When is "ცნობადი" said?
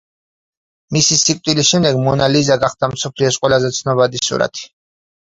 3.81-4.23